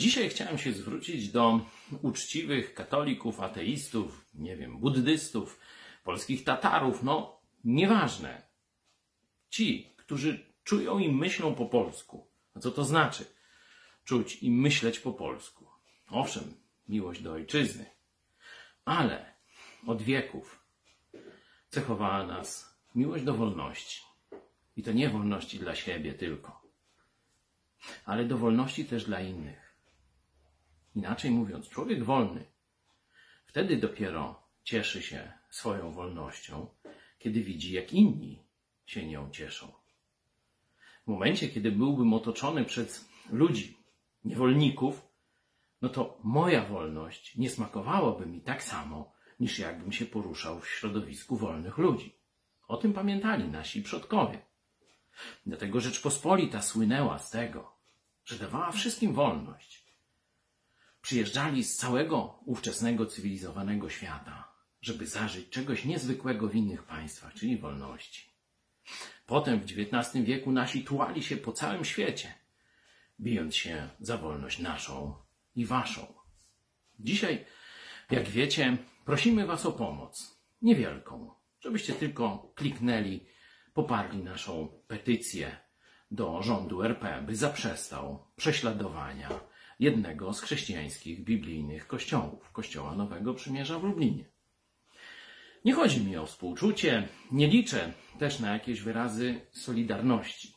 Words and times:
dzisiaj 0.00 0.28
chciałem 0.28 0.58
się 0.58 0.72
zwrócić 0.72 1.28
do 1.28 1.60
uczciwych 2.02 2.74
katolików, 2.74 3.40
ateistów, 3.40 4.24
nie 4.34 4.56
wiem, 4.56 4.78
buddystów, 4.78 5.60
polskich 6.04 6.44
Tatarów, 6.44 7.02
no 7.02 7.40
nieważne. 7.64 8.42
Ci, 9.50 9.94
którzy 9.96 10.46
czują 10.64 10.98
i 10.98 11.12
myślą 11.12 11.54
po 11.54 11.66
polsku. 11.66 12.26
A 12.54 12.60
co 12.60 12.70
to 12.70 12.84
znaczy? 12.84 13.24
Czuć 14.04 14.42
i 14.42 14.50
myśleć 14.50 14.98
po 14.98 15.12
polsku. 15.12 15.66
Owszem, 16.10 16.54
miłość 16.88 17.22
do 17.22 17.32
ojczyzny, 17.32 17.86
ale 18.84 19.34
od 19.86 20.02
wieków 20.02 20.64
cechowała 21.68 22.26
nas 22.26 22.78
miłość 22.94 23.24
do 23.24 23.34
wolności. 23.34 24.02
I 24.76 24.82
to 24.82 24.92
nie 24.92 25.08
wolności 25.08 25.58
dla 25.58 25.74
siebie 25.74 26.14
tylko, 26.14 26.62
ale 28.04 28.24
do 28.24 28.38
wolności 28.38 28.84
też 28.84 29.04
dla 29.04 29.20
innych. 29.20 29.69
Inaczej 30.94 31.30
mówiąc, 31.30 31.68
człowiek 31.68 32.04
wolny 32.04 32.44
wtedy 33.50 33.76
dopiero 33.76 34.42
cieszy 34.64 35.02
się 35.02 35.32
swoją 35.50 35.92
wolnością, 35.92 36.66
kiedy 37.18 37.40
widzi, 37.40 37.72
jak 37.72 37.92
inni 37.92 38.42
się 38.86 39.06
nią 39.06 39.30
cieszą. 39.30 39.72
W 41.04 41.06
momencie, 41.06 41.48
kiedy 41.48 41.72
byłbym 41.72 42.12
otoczony 42.12 42.64
przez 42.64 43.08
ludzi, 43.30 43.76
niewolników, 44.24 45.08
no 45.82 45.88
to 45.88 46.18
moja 46.22 46.64
wolność 46.64 47.36
nie 47.36 47.50
smakowałaby 47.50 48.26
mi 48.26 48.40
tak 48.40 48.62
samo, 48.62 49.12
niż 49.40 49.58
jakbym 49.58 49.92
się 49.92 50.06
poruszał 50.06 50.60
w 50.60 50.68
środowisku 50.68 51.36
wolnych 51.36 51.78
ludzi. 51.78 52.14
O 52.68 52.76
tym 52.76 52.92
pamiętali 52.92 53.48
nasi 53.48 53.82
przodkowie. 53.82 54.42
Dlatego 55.46 55.80
Rzeczpospolita 55.80 56.62
słynęła 56.62 57.18
z 57.18 57.30
tego, 57.30 57.76
że 58.24 58.38
dawała 58.38 58.70
wszystkim 58.70 59.14
wolność. 59.14 59.89
Przyjeżdżali 61.02 61.64
z 61.64 61.76
całego 61.76 62.38
ówczesnego 62.44 63.06
cywilizowanego 63.06 63.90
świata, 63.90 64.52
żeby 64.80 65.06
zażyć 65.06 65.48
czegoś 65.48 65.84
niezwykłego 65.84 66.48
w 66.48 66.54
innych 66.54 66.82
państwach, 66.82 67.34
czyli 67.34 67.58
wolności. 67.58 68.30
Potem 69.26 69.60
w 69.60 69.64
XIX 69.64 70.24
wieku 70.24 70.52
nasi 70.52 70.84
tułali 70.84 71.22
się 71.22 71.36
po 71.36 71.52
całym 71.52 71.84
świecie, 71.84 72.34
bijąc 73.20 73.56
się 73.56 73.88
za 74.00 74.16
wolność 74.16 74.58
naszą 74.58 75.14
i 75.56 75.66
waszą. 75.66 76.14
Dzisiaj, 77.00 77.44
jak 78.10 78.28
wiecie, 78.28 78.76
prosimy 79.04 79.46
was 79.46 79.66
o 79.66 79.72
pomoc. 79.72 80.40
Niewielką, 80.62 81.30
żebyście 81.60 81.92
tylko 81.92 82.52
kliknęli, 82.54 83.26
poparli 83.74 84.18
naszą 84.18 84.68
petycję 84.88 85.56
do 86.10 86.42
rządu 86.42 86.82
RP, 86.82 87.22
by 87.26 87.36
zaprzestał 87.36 88.26
prześladowania 88.36 89.49
jednego 89.80 90.32
z 90.32 90.40
chrześcijańskich 90.40 91.24
biblijnych 91.24 91.86
kościołów, 91.86 92.52
Kościoła 92.52 92.94
Nowego 92.94 93.34
Przymierza 93.34 93.78
w 93.78 93.84
Lublinie. 93.84 94.24
Nie 95.64 95.74
chodzi 95.74 96.00
mi 96.04 96.16
o 96.16 96.26
współczucie, 96.26 97.08
nie 97.32 97.46
liczę 97.46 97.92
też 98.18 98.40
na 98.40 98.52
jakieś 98.52 98.80
wyrazy 98.80 99.40
solidarności, 99.52 100.54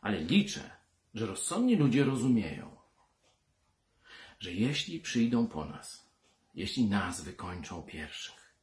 ale 0.00 0.20
liczę, 0.20 0.70
że 1.14 1.26
rozsądni 1.26 1.76
ludzie 1.76 2.04
rozumieją, 2.04 2.76
że 4.38 4.52
jeśli 4.52 5.00
przyjdą 5.00 5.46
po 5.46 5.64
nas, 5.64 6.10
jeśli 6.54 6.84
nas 6.84 7.20
wykończą 7.20 7.82
pierwszych, 7.82 8.54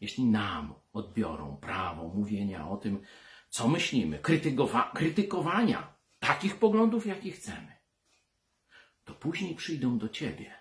jeśli 0.00 0.24
nam 0.24 0.74
odbiorą 0.92 1.56
prawo 1.56 2.08
mówienia 2.08 2.68
o 2.68 2.76
tym, 2.76 3.02
co 3.48 3.68
myślimy, 3.68 4.18
krytykowa 4.18 4.90
krytykowania 4.94 5.94
takich 6.18 6.56
poglądów, 6.56 7.06
jakich 7.06 7.34
chcemy, 7.34 7.73
później 9.24 9.54
przyjdą 9.54 9.98
do 9.98 10.08
ciebie 10.08 10.54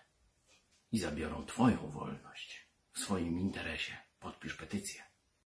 i 0.91 0.99
zabiorą 0.99 1.45
twoją 1.45 1.91
wolność 1.91 2.69
w 2.91 2.99
swoim 2.99 3.39
interesie. 3.39 3.97
Podpisz 4.19 4.55
petycję. 4.55 5.03